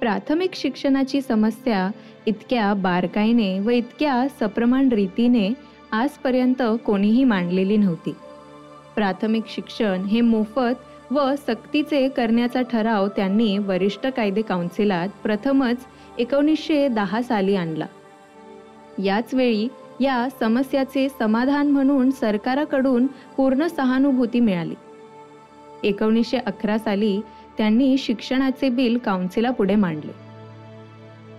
प्राथमिक 0.00 0.50
शिक्षणाची 0.54 1.20
समस्या 1.20 1.90
इतक्या 2.26 2.74
बारकाईने 2.74 3.58
व 3.58 3.70
इतक्या 3.70 4.26
सप्रमाण 4.40 4.88
रीतीने 4.88 5.52
आजपर्यंत 5.92 6.62
कोणीही 6.86 7.24
मांडलेली 7.24 7.76
नव्हती. 7.76 8.14
प्राथमिक 8.94 9.42
शिक्षण 9.48 10.00
हे 10.00 10.20
मोफत 10.20 11.12
व 11.12 11.34
सक्तीचे 11.46 12.08
करण्याचा 12.08 12.62
ठराव 12.62 13.08
त्यांनी 13.08 13.58
वरिष्ठ 13.58 14.06
कायदे 14.06 14.42
काउन्सिलात 14.42 15.08
प्रथमच 15.22 15.76
एकोणीसशे 16.18 16.88
दहा 16.88 17.22
साली 17.22 17.54
आणला. 17.54 17.86
याच 19.04 19.34
वेळी 19.34 19.68
या 20.00 20.28
समस्याचे 20.40 21.08
समाधान 21.08 21.70
म्हणून 21.70 22.10
सरकाराकडून 22.10 23.06
पूर्ण 23.06 23.66
सहानुभूती 23.66 24.40
मिळाली. 24.40 24.74
एकोणीसशे 25.82 26.38
अकरा 26.38 26.78
साली 26.78 27.20
त्यांनी 27.58 27.96
शिक्षणाचे 27.98 28.68
बिल 28.68 28.98
काउन्सिलापुढे 28.98 29.74
मांडले. 29.74 30.12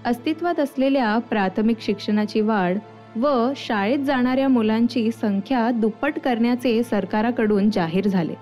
अस्तित्वात 0.06 0.60
असलेल्या 0.60 1.18
प्राथमिक 1.18 1.78
शिक्षणाची 1.82 2.42
वाढ 2.42 2.78
व 3.16 3.52
शाळेत 3.56 4.00
जाणाऱ्या 4.00 4.48
मुलांची 4.48 5.12
संख्या 5.12 5.72
दुप्पट 5.72 6.20
करण्याचे 6.20 6.84
सरकाराकडून 6.84 7.70
जाहीर 7.70 8.08
झाले. 8.08 8.34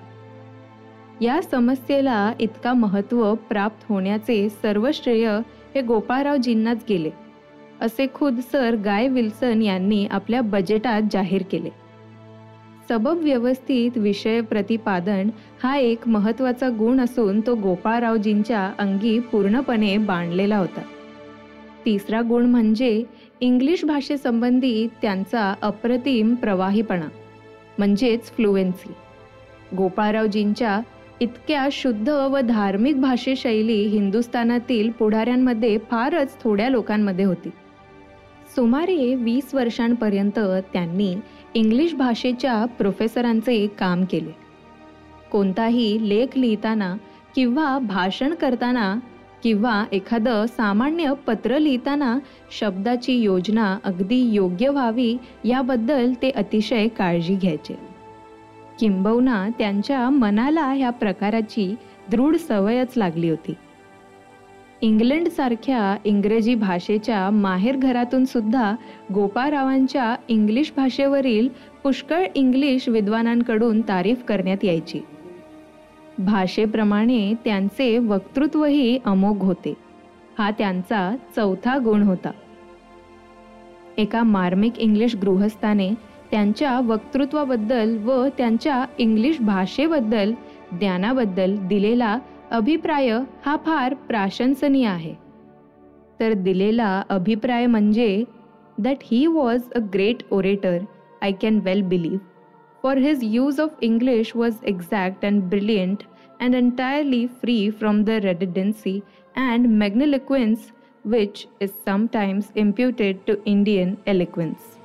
या 1.22 1.42
समस्येला 1.42 2.34
इतका 2.40 2.74
महत्त्व 2.74 3.34
प्राप्त 3.36 3.86
होण्याचे 3.90 4.50
सर्व 4.50 4.90
श्रेय 4.94 5.30
हे 5.76 5.82
गोपाळरावजींनाच 5.82 6.84
गेले 6.90 7.10
असे 7.82 8.08
खुद 8.14 8.40
सर 8.52 8.76
गाय 8.76 9.08
विल्सन 9.08 9.62
यांनी 9.62 10.06
आपल्या 10.12 10.42
बजेटात 10.42 11.02
जाहीर 11.12 11.44
केले. 11.52 11.70
सबब 12.90 13.22
व्यवस्थित 13.24 13.98
विषय 13.98 14.42
प्रतिपादन 14.42 15.30
हा 15.64 15.76
एक 15.78 16.08
महत्त्वाचा 16.08 16.70
गुण 16.70 17.00
असून 17.00 17.40
तो 17.42 17.56
गोपाळरावजींच्या 17.56 18.72
अंगी 18.80 19.20
पूर्णपणे 19.20 19.98
बांधलेला 19.98 20.58
होता. 20.58 20.82
तिसरा 21.86 22.22
गुण 22.22 22.46
म्हणजे 22.46 23.04
इंग्लिश 23.42 23.86
भाषेसंबंधी 23.86 24.88
त्यांचा 25.02 25.54
अप्रतिम 25.62 26.34
प्रवाहीपणा 26.36 27.08
म्हणजेच 27.78 28.32
फ्लुएन्सी 28.32 28.94
गोपाळरावजींच्या 29.76 30.80
इतक्या 31.22 31.68
शुद्ध 31.72 32.10
व 32.10 32.40
धार्मिक 32.40 33.02
भाषेशैली 33.02 33.82
हिंदुस्थानातील 33.84 34.90
पुढाऱ्यांमध्ये 34.90 35.78
फारच 35.92 36.42
थोड्या 36.44 36.70
लोकांमध्ये 36.70 37.26
होती. 37.26 37.50
सुमारे 38.56 39.16
वीस 39.16 39.54
वर्षांपर्यंत 39.56 40.40
त्यांनी 40.74 41.16
इंग्लिश 41.58 41.94
भाषेच्या 41.94 42.66
प्रोफेसरांचे 42.66 43.68
काम 43.68 44.06
केले. 44.06 44.32
कोणताही 45.32 46.10
लेख 46.10 46.38
लिहिताना 46.38 46.98
किंवा 47.36 47.80
भाषण 47.80 48.34
करताना 48.34 49.00
किंवा 49.44 49.86
एखादं 49.92 50.46
सामान्य 50.46 51.14
पत्र 51.28 51.58
लिहिताना 51.58 52.20
शब्दाची 52.60 53.14
योजना 53.14 53.78
अगदी 53.84 54.32
योग्य 54.34 54.70
व्हावी 54.70 55.18
याबद्दल 55.46 56.14
ते 56.22 56.30
अतिशय 56.30 56.88
काळजी 56.88 57.36
घ्यायचे. 57.36 57.80
किंबहुना 58.80 59.50
त्यांच्या 59.58 60.10
मनाला 60.10 60.66
ह्या 60.66 60.90
प्रकाराची 60.90 61.76
दृढ 62.12 62.36
सवयच 62.36 62.94
लागली 62.98 63.30
होती. 63.30 63.54
इंग्लंडसारख्या 64.82 65.98
इंग्रजी 66.04 66.56
भाषेच्या 66.56 67.30
माहेर 67.30 67.76
घरातून 67.76 68.26
सुद्धा 68.26 68.76
गोपारावांच्या 69.14 70.16
इंग्लिश 70.28 70.74
भाषेवरील 70.78 71.48
पुष्कळ 71.84 72.26
इंग्लिश 72.36 72.90
विद्वानांकडून 72.90 73.82
तारीफ 73.82 74.24
करण्यात 74.24 74.64
यायची. 74.64 75.00
भाषेप्रमाणे 76.20 77.34
त्यांचे 77.46 77.98
वक्तृत्वही 77.98 79.00
अमोघ 79.06 79.44
होते. 79.44 79.74
हा 80.38 80.52
त्यांचा 80.52 81.16
चौथा 81.36 81.78
गुण 81.78 82.04
होता. 82.04 82.32
एका 83.98 84.24
मार्मिक 84.24 84.80
इंग्लिश 84.80 85.16
गृहस्थाने 85.16 85.90
त्यांच्या 86.32 86.80
वक्तृत्वाबद्दल 86.80 87.98
व 87.98 88.28
त्यांच्या 88.28 88.86
इंग्लिश 88.98 89.42
भाषेबद्दल 89.42 90.34
ज्ञानाबद्दल 90.72 91.68
दिलेला 91.68 92.18
अभिप्राय 92.52 93.10
हा 93.46 93.56
फार 93.66 93.94
प्राशंसनीय 94.08 94.86
आहे. 94.88 95.14
तर 96.20 96.34
दिलेला 96.34 97.02
अभिप्राय 97.10 97.66
म्हणजे 97.66 98.24
that 98.78 98.98
he 99.04 99.26
was 99.28 99.62
a 99.76 99.80
great 99.94 100.24
orator 100.32 100.78
I 101.22 101.32
can 101.42 101.60
well 101.64 101.82
believe 101.88 102.20
for 102.84 102.98
his 102.98 103.20
use 103.24 103.60
of 103.60 103.84
English 103.84 104.32
was 104.36 104.56
exact 104.68 105.26
and 105.26 105.42
brilliant 105.50 106.04
and 106.40 106.56
entirely 106.56 107.26
free 107.42 107.70
from 107.70 108.04
the 108.04 108.10
redundancy 108.24 109.00
and 109.36 109.68
magniloquence 109.78 110.72
which 111.06 111.46
is 111.62 111.70
sometimes 111.86 112.52
imputed 112.56 113.18
to 113.28 113.34
Indian 113.46 113.94
eloquence 114.08 114.76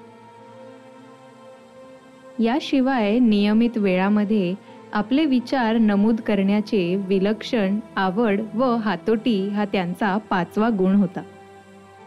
याशिवाय 2.41 3.19
नियमित 3.19 3.79
वेळामध्ये 3.79 4.55
आपले 4.93 5.25
विचार 5.25 5.77
नमूद 5.77 6.21
करण्याचे 6.21 6.97
विलक्षण 6.97 7.79
आवड 7.97 8.41
व 8.55 8.77
हातोटी 8.77 9.49
हा 9.49 9.65
त्यांचा 9.65 10.17
पाचवा 10.17 10.69
गुण 10.69 10.95
होता. 10.95 11.23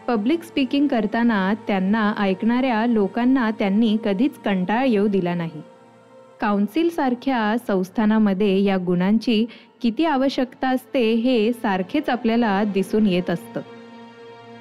पब्लिक 0.08 0.44
स्पीकिंग 0.44 0.88
करताना 0.88 1.54
त्यांना 1.68 2.14
ऐकणाऱ्या 2.18 2.86
लोकांना 2.86 3.52
त्यांनी 3.52 3.98
कधीच 4.06 4.32
कंटाळ 4.46 4.86
येऊ 4.86 5.08
दिला 5.08 5.36
नाही. 5.36 5.62
काउन्सिलसारख्या 6.42 7.56
संस्थानामध्ये 7.68 8.64
या 8.64 8.78
गुणांची 8.78 9.46
किती 9.82 10.06
आवश्यकता 10.06 10.70
असते 10.70 11.14
हे 11.14 11.54
सारखेच 11.54 12.10
आपल्याला 12.10 12.64
दिसून 12.64 13.08
येत 13.08 13.30
असतं. 13.30 13.62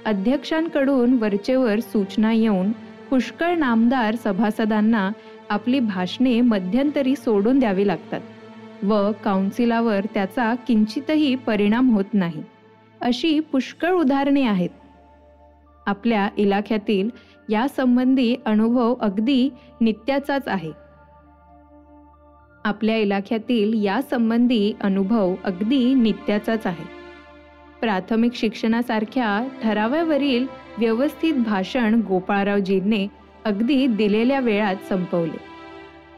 अध्यक्षांकडून 0.07 1.12
वरचेवर 1.12 1.81
सूचना 1.81 2.33
येऊन 2.33 2.73
पुष्कळ 3.11 3.54
नामदार 3.54 4.14
सभासदांना 4.14 5.11
आपली 5.51 5.81
भाषणे 5.81 6.41
मध्यंतरी 6.41 7.17
सोडून 7.17 7.59
द्यावी 7.59 7.87
लागतात 7.87 8.21
व 8.85 9.11
काउन्सिलावर 9.25 10.01
त्याचा 10.15 10.55
किंचितही 10.55 11.35
परिणाम 11.35 11.91
होत 11.91 12.05
नाही. 12.15 12.43
अशी 13.01 13.41
पुष्कळ 13.41 13.91
उदाहरणे 13.91 14.43
आहेत. 14.43 14.71
आपल्या 15.87 16.29
इलाख्यातील 16.37 17.11
या 17.49 17.69
संबंधी 17.69 18.37
अनुभव 18.47 18.95
अगदी 19.01 19.51
नित्याचाच 19.81 20.49
आहे. 20.49 20.73
आपल्या 22.65 22.97
इलाख्यातील 22.97 23.85
या 23.85 24.03
संबंधी 24.03 24.73
अनुभव 24.81 25.35
अगदी 25.45 25.95
नित्याचाच 25.95 26.67
आहे. 26.67 26.85
प्राथमिक 27.81 28.35
शिक्षणासारख्या 28.35 29.49
ठरावावरील 29.63 30.47
व्यवस्थित 30.79 31.35
भाषण 31.35 32.01
गोपाळरावजींनी 32.09 33.09
अगदी 33.45 33.87
दिलेल्या 33.87 34.41
वेळात 34.41 34.77
संपवले. 34.89 35.55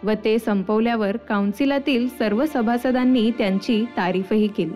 व 0.02 0.10
ते 0.24 0.38
संपवल्यावर 0.38 1.16
काउन्सिलातील 1.16 2.08
सर्व 2.08 2.46
सभासदांनी 2.46 3.30
त्यांची 3.30 3.84
तारीफही 3.96 4.46
केली. 4.46 4.74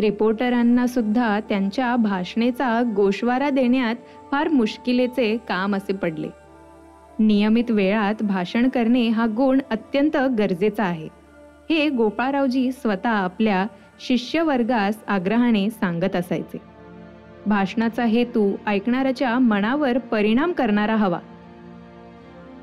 रिपोर्टरांना 0.00 0.86
सुद्धा 0.86 1.40
त्यांच्या 1.40 1.96
भाषणेचा 1.96 2.82
गोषवारा 2.96 3.50
देण्यात 3.50 3.94
फार 4.30 4.48
मुश्किलेचे 4.48 5.36
काम 5.48 5.76
असे 5.76 5.92
पडले. 5.92 6.28
नियमित 7.18 7.70
वेळात 7.70 8.14
भाषण 8.20 8.68
करणे 8.68 9.08
हा 9.08 9.26
गुण 9.26 9.58
अत्यंत 9.70 10.16
गरजेचा 10.16 10.84
आहे. 10.84 11.08
हे 11.70 11.88
गोपाळरावजी 11.88 12.72
स्वतः 12.72 13.10
आपल्या 13.10 13.66
शिष्यवर्गास 14.00 14.94
आग्रहाने 15.06 15.70
सांगत 15.70 16.16
असायचे. 16.16 16.71
भाषणाचा 17.46 18.04
हेतू 18.04 18.56
ऐकणाऱ्याच्या 18.66 19.38
मनावर 19.38 19.98
परिणाम 19.98 20.52
करणारा 20.52 20.96
हवा. 20.96 21.18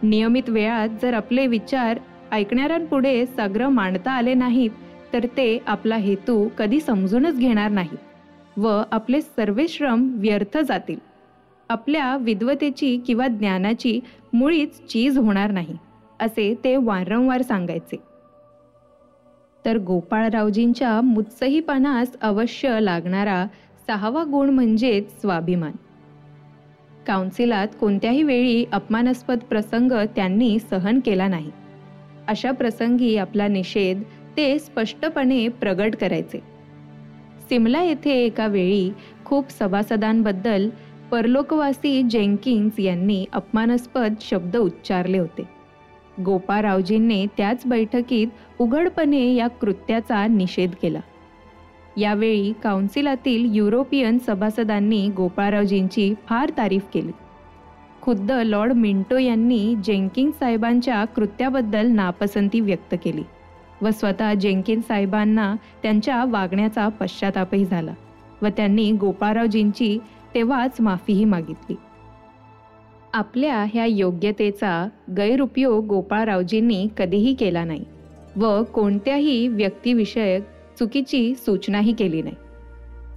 नियमित 0.03 0.49
वेळात 0.49 0.89
जर 1.01 1.13
आपले 1.13 1.47
विचार 1.47 1.99
ऐकणाऱ्यांपुढे 2.31 3.25
सग्र 3.25 3.69
मांडता 3.69 4.11
आले 4.11 4.33
नाहीत 4.33 4.69
तर 5.13 5.25
ते 5.25 5.57
आपला 5.67 5.95
हेतू 5.95 6.47
कधी 6.57 6.79
समजूनच 6.79 7.39
घेणार 7.39 7.71
नाहीत 7.71 8.59
व 8.59 8.81
आपले 8.91 9.21
सर्व 9.21 9.61
श्रम 9.69 10.09
व्यर्थ 10.13 10.57
जातील. 10.57 10.99
आपल्या 11.69 12.17
विद्वतेची 12.17 12.97
किंवा 13.07 13.27
ज्ञानाची 13.27 13.99
मुळीच 14.33 14.85
चीज 14.85 15.17
होणार 15.17 15.51
नाही 15.51 15.77
असे 16.19 16.53
ते 16.63 16.75
वारंवार 16.77 17.41
सांगायचे. 17.41 17.95
तर 19.65 19.77
गोपाळरावजींच्या 19.77 21.01
मुत्सहीपणास 21.01 22.15
अवश्य 22.21 22.79
लागणारा 22.79 23.45
सहावा 23.89 24.23
गुण 24.23 24.49
म्हणजेच 24.49 25.21
स्वाभिमान. 25.21 25.71
काउन्सिलात 27.07 27.67
कोणत्याही 27.79 28.23
वेळी 28.23 28.65
अपमानास्पद 28.71 29.39
प्रसंग 29.39 29.91
त्यांनी 30.15 30.59
सहन 30.59 30.99
केला 30.99 31.27
नाही. 31.27 31.51
अशा 32.27 32.51
प्रसंगी 32.51 33.17
आपला 33.17 33.47
निषेध 33.47 34.01
ते 34.37 34.59
स्पष्टपणे 34.59 35.47
प्रगट 35.47 35.95
करायचे. 35.95 36.39
सिमला 37.49 37.81
येथे 37.83 38.11
एका 38.11 38.47
वेळी 38.47 38.91
खूप 39.25 39.49
सभासदांबद्दल 39.49 40.69
परलोकवासी 41.11 42.03
जेंकिन्स 42.03 42.79
यांनी 42.79 43.25
अपमानास्पद 43.33 44.13
शब्द 44.21 44.57
उच्चारले 44.57 45.17
होते. 45.17 45.43
गोपारावजींनी 46.23 47.25
त्याच 47.25 47.63
बैठकीत 47.65 48.27
उघडपणे 48.59 49.33
या 49.33 49.47
कृत्याचा 49.47 50.27
निषेध 50.27 50.71
केला. 50.81 50.99
यावेळी 51.99 52.51
काउन्सिलातील 52.63 53.55
युरोपियन 53.55 54.17
सभासदांनी 54.27 55.07
गोपाळरावजींची 55.17 56.13
फार 56.25 56.51
तारीफ 56.57 56.85
केली. 56.93 57.11
खुद्द 58.01 58.31
लॉर्ड 58.31 58.73
मिंटो 58.73 59.17
यांनी 59.17 59.75
जेंकिंग 59.83 60.31
साहेबांच्या 60.31 61.03
कृत्याबद्दल 61.05 61.87
नापसंती 61.87 62.59
व्यक्त 62.59 62.95
केली 63.03 63.23
व 63.81 63.89
स्वतः 63.89 64.33
जेंकिन 64.33 64.81
साहेबांना 64.81 65.53
त्यांच्या 65.83 66.23
वागण्याचा 66.25 66.87
पश्चातापही 66.89 67.65
झाला 67.65 67.93
व 68.41 68.47
त्यांनी 68.47 68.91
गोपाळरावजींची 68.91 69.97
तेव्हाच 70.35 70.81
माफीही 70.81 71.25
मागितली. 71.25 71.75
आपल्या 73.13 73.63
ह्या 73.73 73.85
योग्यतेचा 73.85 74.87
गैरउपयोग 75.17 75.85
गोपाळरावजींनी 75.85 76.87
कधीही 76.97 77.33
केला 77.33 77.63
नाही 77.63 77.83
व 78.35 78.63
कोणत्याही 78.63 79.47
व्यक्तिविषयक 79.47 80.43
चुकीची 80.79 81.35
सूचनाही 81.35 81.93
केली 81.93 82.21
नाही. 82.21 82.35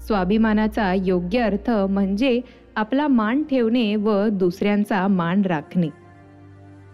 स्वाभिमानाचा 0.06 0.94
योग्य 0.94 1.38
अर्थ 1.38 1.70
म्हणजे 1.70 2.40
आपला 2.76 3.08
मान 3.08 3.42
ठेवणे 3.42 3.96
व 3.96 4.28
दुसऱ्यांचा 4.28 5.06
मान 5.06 5.42
राखणे. 5.42 5.88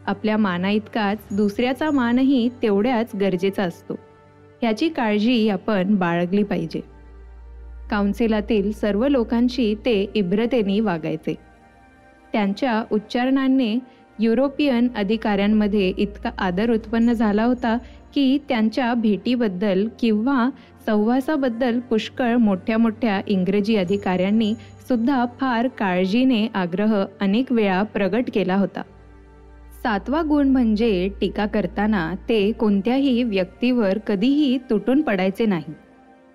आपल्या 0.07 0.37
माना 0.37 0.71
इतकाच 0.71 1.19
दुसऱ्याचा 1.37 1.91
मानही 1.91 2.49
तेवढ्याच 2.63 3.17
गरजेचा 3.21 3.63
असतो. 3.63 3.95
ह्याची 4.63 4.89
काळजी 4.89 5.49
आपण 5.49 5.95
बाळगली 5.95 6.43
पाहिजे. 6.43 6.81
काउन्सिलातील 7.91 8.73
सर्व 8.73 9.09
लोकांशी 9.09 9.75
ते 9.75 10.11
इब्रतेने 10.15 10.81
वागायचे. 10.81 11.35
त्यांच्या 12.33 12.85
उच्चारणांनी 12.93 13.79
युरोपियन 14.19 14.89
अधिकाऱ्यांमध्ये 14.97 15.93
इतका 15.99 16.31
आदर 16.39 16.71
उत्पन्न 16.71 17.13
झाला 17.13 17.45
होता 17.45 17.77
की 18.15 18.39
त्यांच्या 18.49 18.95
भेटीबद्दल 18.95 19.87
किंवा 20.01 20.49
सहवासाबद्दल 20.87 21.79
पुष्कळ 21.81 22.37
मोठ्या 22.37 22.79
मोठ्या 22.79 23.21
इंग्रजी 23.27 23.77
अधिकाऱ्यांनी 23.77 24.55
सुद्धा 24.89 25.25
फार 25.41 25.69
काळजीने 25.69 26.47
आग्रह 26.55 27.05
अनेक 27.21 27.53
वेळा 27.53 27.83
प्रगट 27.83 28.31
केला 28.35 28.57
होता. 28.57 28.83
सातवा 29.83 30.23
गुण 30.23 30.49
म्हणजे 30.49 31.09
टीका 31.21 31.47
करताना 31.47 32.15
ते 32.29 32.53
कोणत्याही 32.53 33.23
व्यक्तीवर 33.23 33.99
कधीही 33.99 34.59
तुटून 34.71 35.03
पडायचे 35.03 35.47
नाही 35.47 35.73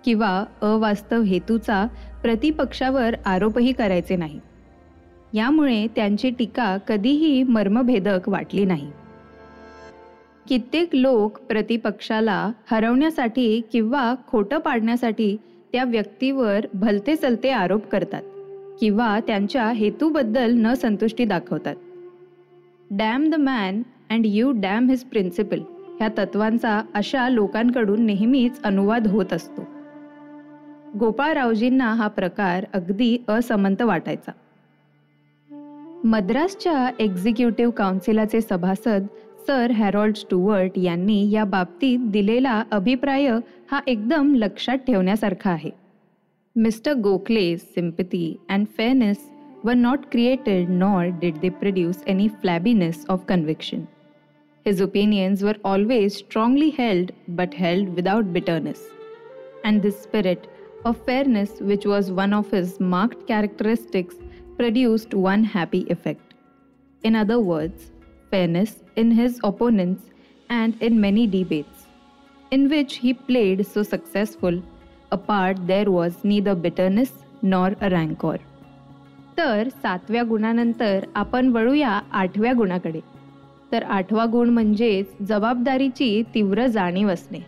किंवा 0.06 0.43
अवास्तव 0.62 1.22
हेतूचा 1.22 1.86
प्रतिपक्षावर 2.22 3.15
आरोपही 3.26 3.72
करायचे 3.72 4.15
नाही. 4.15 4.39
यामुळे 5.34 5.88
त्यांची 5.88 6.30
टीका 6.30 6.78
कधीही 6.78 7.43
मर्मभेदक 7.43 8.30
वाटली 8.30 8.65
नाही. 8.65 8.91
कित्येक 10.50 10.89
लोक 10.93 11.38
प्रतिपक्षाला 11.39 12.52
हरवण्यासाठी 12.72 13.62
किंवा 13.72 14.15
खोटं 14.28 14.58
पाडण्यासाठी 14.58 15.36
त्या 15.72 15.84
व्यक्तीवर 15.84 16.65
भलते 16.74 17.15
चलते 17.15 17.50
आरोप 17.50 17.88
करतात 17.88 18.24
किंवा 18.80 19.19
त्यांच्या 19.28 19.67
हेतूबद्दल 19.72 20.54
न 20.54 20.74
संतुष्टी 20.74 21.26
दाखवतात. 21.26 21.76
Damn 22.91 23.30
the 23.30 23.36
man 23.36 23.82
and 24.10 24.26
you 24.26 24.52
damn 24.52 24.89
his 24.89 25.04
principle 25.04 25.60
ह्या 26.00 26.08
तत्वांचा 26.17 26.82
अशा 26.93 27.30
लोकांकडून 27.30 28.06
नेहमीच 28.06 28.62
अनुवाद 28.63 29.08
होत 29.08 29.34
असतो. 29.34 29.67
गोपाळरावजींना 31.00 31.93
हा 31.93 32.08
प्रकार 32.08 32.65
अगदी 32.74 33.17
असमंत 33.28 33.82
वाटायचा. 33.82 34.32
मद्रासच्या 36.04 36.89
एक्झिक्युटिव्ह 37.00 37.72
काउन्सिलाचे 37.72 38.39
सभासद 38.42 39.06
सर 39.48 39.72
हॅरॉल्ड 39.72 40.16
स्टुअर्ट 40.16 40.78
यांनी 40.78 41.30
या 41.32 41.44
बाबतीत 41.44 42.00
दिलेला 42.12 42.62
अभिप्राय 42.72 43.28
हा 43.72 43.80
एकदम 43.88 44.34
लक्षात 44.36 44.78
ठेवण्यासारखा 44.88 45.50
आहे. 45.52 45.70
Mister 46.56 46.94
Gokhale 46.94 47.56
sympathy 47.58 48.36
and 48.50 48.66
fairness 48.78 49.30
were 49.63 49.74
not 49.74 50.00
created 50.12 50.70
nor 50.70 51.06
did 51.22 51.38
they 51.42 51.50
produce 51.50 52.04
any 52.08 52.28
flabbiness 52.42 53.06
of 53.10 53.26
conviction 53.28 53.84
his 54.66 54.82
opinions 54.82 55.44
were 55.44 55.58
always 55.63 56.12
strongly 56.18 56.70
held 56.78 57.12
but 57.30 57.56
held 57.56 57.89
without 57.89 58.26
bitterness 58.34 58.88
and 59.66 59.82
this 59.82 60.02
spirit 60.04 60.48
of 60.86 61.06
fairness 61.06 61.58
which 61.62 61.88
was 61.88 62.10
one 62.12 62.34
of 62.34 62.54
his 62.56 62.76
marked 62.82 63.28
characteristics 63.28 64.16
produced 64.58 65.13
one 65.13 65.44
happy 65.44 65.86
effect. 65.89 66.34
In 67.04 67.16
other 67.16 67.39
words, 67.39 67.92
fairness 68.32 68.84
in 68.96 69.12
his 69.12 69.39
opponents 69.44 70.04
and 70.50 70.74
in 70.82 71.02
many 71.02 71.28
debates, 71.28 71.88
in 72.52 72.70
which 72.70 72.96
he 72.96 73.13
played 73.13 73.66
so 73.66 73.84
successful 73.84 74.62
a 75.12 75.18
part 75.18 75.68
there 75.68 75.92
was 75.92 76.24
neither 76.24 76.56
bitterness 76.56 77.12
nor 77.44 77.70
a 77.82 77.89
rancor. 77.89 78.38
तर 79.38 79.70
सातव्या 79.84 80.24
गुणानंतर 80.24 81.06
आपण 81.16 81.48
वळूया 81.48 82.00
आठव्या 82.12 82.54
गुणाकडे 82.54 83.00
तर 83.72 83.84
आठवा 83.84 84.26
गुण 84.26 84.50
म्हणजेच 84.50 85.22
जबाबदारीची 85.28 86.24
तीव्र 86.34 86.66
जाणीव 86.66 87.10
असणे 87.10 87.39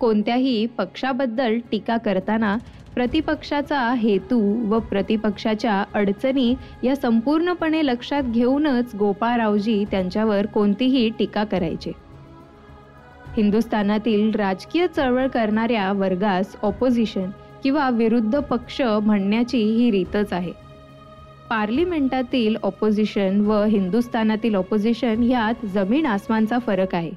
कोणत्याही 0.00 0.66
पक्षाबद्दल 0.66 1.58
टीका 1.70 1.96
करताना 1.96 2.56
प्रतिपक्षाचा 2.94 3.94
हेतू 3.94 4.68
व 4.68 4.78
प्रतिपक्षाच्या 4.78 5.84
अडचणी 5.94 6.54
या 6.82 6.96
संपूर्णपणे 6.96 7.86
लक्षात 7.86 8.22
घेऊनच 8.22 8.94
गोपाळरावजी 8.94 9.84
त्यांच्यावर 9.90 10.46
कोणतीही 10.46 11.10
टीका 11.18 11.44
करायचे. 11.44 11.92
हिंदुस्थानातील 13.36 14.30
राजकीय 14.34 14.86
चळवळ 14.86 15.26
करणाऱ्या 15.26 15.92
वर्गास 15.92 16.56
ऑपोजिशन 16.62 17.30
किंवा 17.62 17.90
विरुद्ध 17.90 18.38
पक्ष 18.38 18.80
म्हणण्याची 18.80 19.58
ही 19.58 19.90
रीतच 19.90 20.32
आहे. 20.32 20.52
पार्लिमेंटातील 21.50 22.56
ऑपोजिशन 22.62 23.40
व 23.40 23.64
हिंदुस्थानातील 23.64 24.54
ऑपोजिशन 24.54 25.22
यात 25.22 25.66
जमीन 25.66 26.06
आसमानचा 26.06 26.58
फरक 26.58 26.94
आहे. 26.94 27.10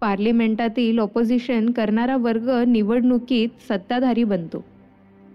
पार्लिमेंटातील 0.00 0.98
ऑपोजिशन 0.98 1.70
करणारा 1.70 2.16
वर्ग 2.16 2.50
निवडणुकीत 2.66 3.48
सत्ताधारी 3.68 4.24
बनतो. 4.24 4.64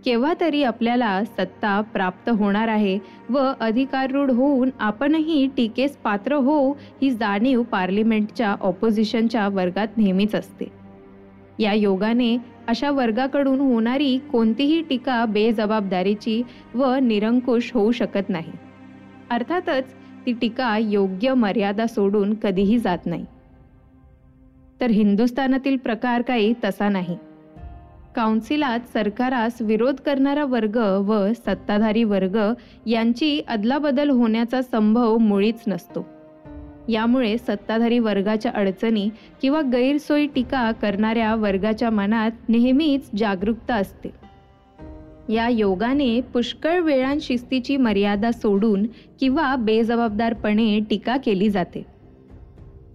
केव्हा 0.06 0.34
तरी 0.42 0.64
आपल्याला 0.64 1.24
सत्ता 1.24 1.82
प्राप्त 1.82 2.30
होणार 2.30 2.68
आहे 2.68 3.00
व 3.30 3.52
अधिकाररूढ 3.60 4.32
होऊन 4.32 4.70
आपणही 4.80 5.48
टीकेस 5.58 5.98
पात्र 5.98 6.34
होऊ 6.34 6.74
ही 7.02 7.12
जाणीव 7.12 7.64
पार्लिमेंटच्या 7.64 8.56
ऑपोजिशनच्या 8.62 9.48
वर्गात 9.48 9.88
नेहमीच 9.98 10.36
असते. 10.36 10.66
या 11.60 11.74
योगाने 11.74 12.38
अशा 12.68 12.92
वर्गाकडून 12.92 13.60
होणारी 13.60 14.18
कोणतीही 14.18 14.82
टीका 14.82 15.26
बेजबाबदारीची 15.26 16.44
व 16.74 16.96
निरंकुश 16.96 17.72
होऊ 17.74 17.92
शकत 17.92 18.30
नाही. 18.30 18.52
अर्थातच 19.30 19.94
ती 20.26 20.34
टीका 20.34 20.78
योग्य 20.78 21.34
मर्यादा 21.34 21.88
सोडून 21.88 22.34
कधीही 22.34 22.80
जात 22.80 23.06
नाही. 23.06 23.26
तर 24.82 24.90
हिंदुस्थानातील 24.90 25.78
प्रकार 25.78 26.22
काही 26.22 26.54
तसा 26.64 26.90
नाही. 26.90 27.18
काउन्सिलात 28.16 28.80
सरकारास 28.94 29.62
विरोध 29.62 29.96
करणारा 29.96 30.46
वर्ग 30.46 30.78
व 30.78 31.34
सत्ताधारी 31.34 32.04
वर्ग 32.04 32.40
यांची 32.86 33.42
अदलाबदल 33.48 34.10
होण्याचा 34.10 34.62
संभव 34.62 35.18
मुळीच 35.18 35.60
नसतो. 35.68 36.06
यामुळे 36.90 37.38
सत्ताधारी 37.38 38.00
वर्गाच्या 38.00 38.52
अडचणी 38.56 39.10
किंवा 39.42 39.62
गैरसोयी 39.62 40.28
टीका 40.28 40.72
करणाऱ्या 40.72 41.36
वर्गाच्या 41.36 41.90
मनात 41.90 42.32
नेहमीच 42.50 43.10
जागरूकता 43.18 43.76
असते. 43.76 44.10
या 45.34 45.50
योगाने 45.50 46.22
पुष्कळ 46.22 46.80
वेळान 46.80 47.18
शिस्तीची 47.22 47.78
मर्यादा 47.78 48.32
सोडून 48.32 48.86
किंवा 49.20 49.56
बेजबाबदारपणे 49.56 50.80
टीका 50.90 51.18
केली 51.18 51.50
जाते. 51.50 51.86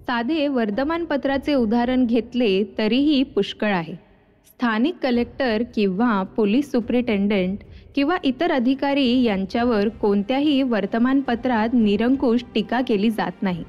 साधे 0.07 0.49
वर्तमानपत्राचे 0.49 1.55
उदाहरण 1.55 2.07
घेतले 2.07 2.65
तरीही 2.79 3.23
पुष्कळ 3.23 3.73
आहे. 3.73 4.08
स्थानिक 4.59 4.97
कलेक्टर 5.03 5.63
किंवा 5.75 6.23
पोलीस 6.23 6.71
सुप्रिटेंडंट 6.73 7.59
किंवा 7.95 8.17
इतर 8.25 8.53
अधिकारी 8.53 9.23
यांच्यावर 9.23 9.89
कोणत्याही 9.89 10.63
वर्तमानपत्रात 10.63 11.69
निरंकुश 11.73 12.45
टीका 12.55 12.81
केली 12.89 13.11
जात 13.11 13.43
नाही. 13.43 13.65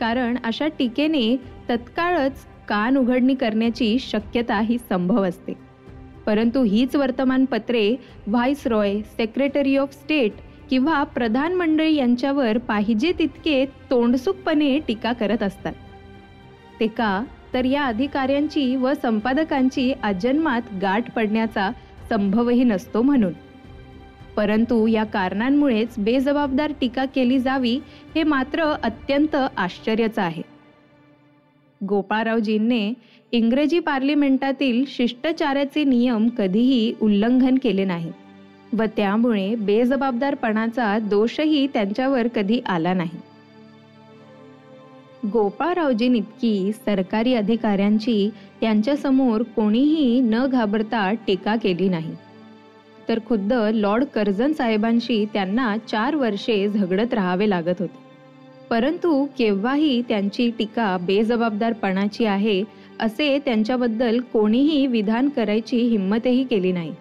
कारण 0.00 0.36
अशा 0.44 0.68
टीकेने 0.78 1.36
तत्काळच 1.68 2.46
कान 2.68 2.96
उघडणी 2.96 3.34
करण्याची 3.34 3.98
शक्यता 3.98 4.60
ही 4.60 4.78
संभव 4.78 5.22
असते. 5.28 5.52
परंतु 6.26 6.62
हीच 6.62 6.96
वर्तमानपत्रे 6.96 7.96
vice 8.26 8.66
Roy 8.66 9.00
secretary 9.02 9.76
of 9.76 9.92
state 9.92 10.32
किंवा 10.70 11.04
प्रधानमंडळी 11.04 11.94
यांच्यावर 11.94 12.58
पाहिजे 12.58 13.12
तितके 13.18 13.64
तोंडसुकपणे 13.64 14.78
टीका 14.78 15.12
करत 15.12 15.42
असतात. 15.42 15.72
ते 16.80 16.86
का? 16.86 17.24
तर 17.54 17.64
या 17.64 17.84
अधिकाऱ्यांची 17.84 18.76
व 18.76 18.92
संपादकांची 19.02 19.92
अजन्मात 20.02 20.62
गाठ 20.82 21.10
पडण्याचा 21.10 21.70
संभवही 22.10 22.64
नसतो 22.64 23.02
म्हणून. 23.02 23.32
परंतु 24.36 24.86
या 24.86 25.04
कारणांमुळेच 25.04 25.94
बेजबाबदार 25.98 26.72
टीका 26.80 27.04
केली 27.04 27.38
जावी 27.38 27.80
हे 28.14 28.22
मात्र 28.22 28.64
अत्यंत 28.82 29.36
आश्चर्याचं 29.56 30.22
आहे. 30.22 30.42
गोपाळरावजींनी 31.80 32.92
इंग्रजी 33.32 33.78
पार्लिमेंटातील 33.78 34.84
शिष्टाचाराचे 34.88 35.84
नियम 35.84 36.28
कधीही 36.28 36.94
उल्लंघन 37.00 37.58
केले 37.62 37.84
नाही 37.84 38.12
व 38.72 38.84
त्यामुळे 38.96 39.54
बेजबाबदारपणाचा 39.54 40.98
दोषही 40.98 41.66
त्यांच्यावर 41.66 42.28
कधी 42.28 42.60
आला 42.66 42.94
नाही. 42.94 43.29
गोपाळरावजींइतकी 45.26 46.72
सरकारी 46.72 47.34
अधिकाऱ्यांची 47.34 48.30
त्यांच्यासमोर 48.60 49.42
कोणीही 49.42 50.20
न 50.20 50.46
घाबरता 50.46 51.12
टीका 51.12 51.56
केली 51.56 51.88
नाही. 51.88 52.14
तर 53.08 53.18
खुद्द 53.26 53.52
लॉर्ड 53.52 54.04
कर्जन 54.04 54.52
साहेबांशी 54.52 55.24
त्यांना 55.32 55.76
चार 55.76 56.14
वर्षे 56.14 56.68
झगडत 56.68 57.14
राहावे 57.14 57.50
लागत 57.50 57.74
होते. 57.78 57.98
परंतु 58.70 59.26
केव्हाही 59.38 60.02
त्यांची 60.02 60.50
टीका 60.58 60.96
बेजबाबदारपणाची 60.96 62.24
आहे 62.24 62.64
असे 63.00 63.38
त्यांच्याबद्दल 63.38 64.20
कोणीही 64.20 64.86
विधान 64.86 65.28
करायची 65.28 65.76
हिंमतही 65.76 66.44
केली 66.44 66.72
नाही. 66.72 66.94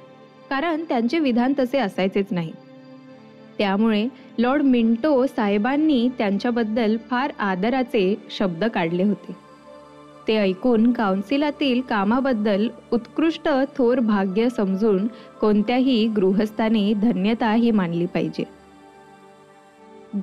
कारण 0.50 0.84
त्यांचे 0.84 1.20
विधान 1.20 1.54
तसे 1.60 1.78
असायचेच 1.78 2.26
नाही. 2.32 2.52
त्यामुळे 3.60 4.08
लॉर्ड 4.38 4.62
मिंटो 4.62 5.26
साहेबांनी 5.26 6.10
त्यांच्याबद्दल 6.18 6.98
फार 7.10 7.32
आदराचे 7.40 8.16
शब्द 8.30 8.64
काढले 8.64 9.04
होते. 9.04 9.36
ते 10.28 10.38
ऐकून 10.38 10.92
काउन्सिलातील 10.92 11.82
कामाबद्दल 11.82 12.68
उत्कृष्ट 12.94 13.50
थोर 13.78 14.00
भाग्य 14.00 14.50
समजून 14.50 15.08
कोणत्याही 15.42 16.08
गृहस्थाने 16.08 16.94
धन्यता 16.94 17.52
ही 17.54 17.72
मानली 17.72 18.06
पाहिजे. 18.06 18.44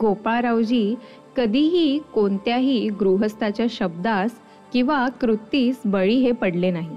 गोपाळरावजी 0.01 0.95
कधीही 1.37 1.99
कोणत्याही 2.15 2.89
गृहस्थाच्या 2.89 3.67
शब्दास 3.71 4.31
किंवा 4.73 5.09
कृतीस 5.09 5.81
बळी 5.85 6.17
हे 6.17 6.33
पडले 6.33 6.71
नाही. 6.71 6.97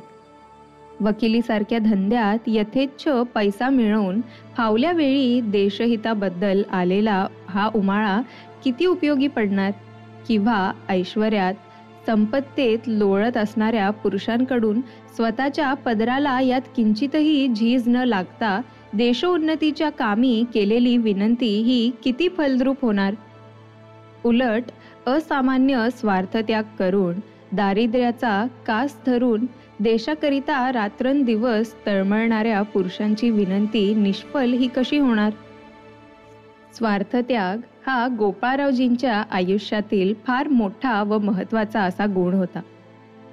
वकिलीसारख्या 1.01 1.79
धंद्यात 1.79 2.47
यथेच्छ 2.47 3.07
पैसा 3.35 3.69
मिळवून 3.69 4.21
फावल्या 4.57 4.91
वेळी 4.91 5.39
देशहिताबद्दल 5.41 6.61
आलेला 6.71 7.25
हा 7.49 7.69
उमाळा 7.75 8.19
किती 8.63 8.85
उपयोगी 8.85 9.27
पडणार? 9.27 9.71
किंवा 10.27 10.71
ऐश्वर्यात 10.89 11.53
संपत्तेत 12.07 12.87
लोळत 12.87 13.37
असणाऱ्या 13.37 13.89
पुरुषांकडून 13.89 14.81
स्वतःच्या 15.15 15.73
पदराला 15.73 16.39
यात 16.41 16.61
किंचितही 16.75 17.47
झीज 17.47 17.87
न 17.87 18.03
लागता 18.05 18.59
देशोन्नतीच्या 18.93 19.89
कामी 19.89 20.43
केलेली 20.53 20.97
विनंती 20.97 21.55
ही 21.61 21.91
किती 22.03 22.27
फलद्रूप 22.29 22.81
होणार? 22.81 23.13
उलट 24.25 24.63
असामान्य 25.07 25.87
स्वार्थत्याग 25.91 26.63
करून 26.79 27.19
दारिद्र्याचा 27.51 28.45
कास 28.67 28.95
धरून 29.05 29.45
देशाकरिता 29.81 30.71
रात्रंदिवस 30.71 31.73
तळमळणाऱ्या 31.85 32.61
पुरुषांची 32.61 33.29
विनंती 33.29 33.95
निष्फल 33.95 34.53
ही 34.53 34.67
कशी 34.67 34.97
होणार? 34.97 35.31
स्वार्थत्याग 36.73 37.57
हा 37.87 38.07
गोपाळरावजींच्या 38.17 39.23
आयुष्यातील 39.31 40.13
फार 40.27 40.47
मोठा 40.47 41.03
व 41.03 41.19
महत्त्वाचा 41.19 41.81
असा 41.81 42.05
गुण 42.05 42.33
होता. 42.33 42.61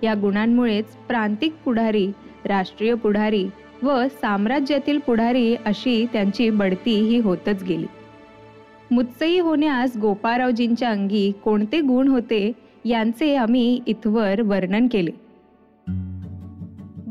या 0.02 0.14
गुणांमुळेच 0.14 0.84
प्रांतिक 0.84 1.54
पुढारी 1.64 2.06
राष्ट्रीय 2.44 2.94
पुढारी 2.94 3.46
व 3.82 4.06
साम्राज्यातील 4.08 4.98
पुढारी 4.98 5.54
अशी 5.54 6.06
त्यांची 6.12 6.50
बढती 6.50 6.94
ही 6.94 7.18
होतच 7.18 7.62
गेली. 7.62 7.86
मुत्सई 8.90 9.38
होण्यास 9.38 9.96
गोपाळरावजींच्या 9.96 10.90
अंगी 10.90 11.32
कोणते 11.44 11.80
गुण 11.80 12.08
होते 12.08 12.52
यांचे 12.84 13.36
आम्ही 13.36 13.80
इथवर 13.86 14.40
वर्णन 14.40 14.86
केले. 14.86 15.25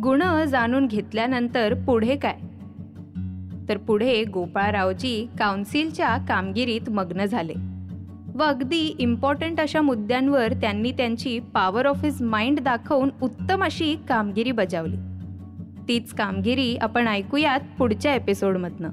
गुण 0.04 0.46
जाणून 0.46 0.88
घेतल्यानंतर 0.88 1.74
पुढे 1.74 2.16
काय? 2.16 2.36
तर 3.70 3.78
पुढे 3.78 4.24
गोपाळरावजी 4.24 5.30
काउन्सिलच्या 5.40 6.18
कामगिरीत 6.18 6.90
मग्न 6.90 7.26
झाले. 7.26 7.54
व 8.36 8.44
अगदी 8.44 8.96
इम्पॉर्टंट 9.00 9.60
अशा 9.60 9.82
मुद्द्यांवर 9.82 10.54
त्यांनी 10.54 10.92
त्यांची 10.92 11.40
पॉवर 11.40 11.86
ऑफ 11.86 12.04
हिज 12.04 12.22
माइंड 12.22 12.60
दाखवून 12.60 13.10
उत्तम 13.22 13.64
अशी 13.64 13.96
कामगिरी 14.10 14.52
बजावली. 14.52 14.98
तीच 15.88 16.12
कामगिरी 16.12 16.78
आपण 16.78 17.08
ऐकूयात 17.08 17.60
पुढच्या 17.78 18.16
एपिसोडमधनं 18.16 18.90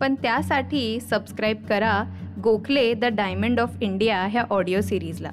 पण 0.00 0.14
त्यासाठी 0.14 1.00
सबस्क्राईब 1.00 1.64
करा 1.68 2.04
Gokhale 2.42 2.94
the 2.94 3.04
diamond 3.04 3.60
of 3.60 3.76
India 3.80 4.22
ह्या 4.22 4.44
ऑडिओ 4.50 4.80
सिरीजला 4.80 5.30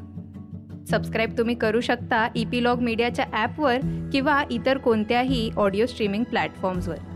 सबस्क्राईब 0.91 1.37
तुम्ही 1.37 1.55
करू 1.55 1.81
शकता 1.81 2.27
इपीलॉग 2.35 2.79
मीडियाच्या 2.79 3.25
ॲपवर 3.33 3.79
किंवा 4.11 4.41
इतर 4.51 4.77
कोणत्याही 4.77 5.49
ऑडिओ 5.57 5.85
स्ट्रीमिंग 5.85 6.23
प्लॅटफॉर्म्सवर 6.23 7.08